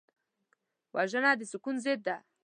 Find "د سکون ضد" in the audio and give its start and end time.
1.39-1.99